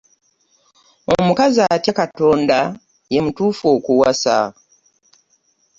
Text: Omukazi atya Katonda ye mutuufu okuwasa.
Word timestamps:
Omukazi 1.15 1.59
atya 1.75 1.93
Katonda 1.99 2.59
ye 3.13 3.19
mutuufu 3.25 3.65
okuwasa. 3.75 4.37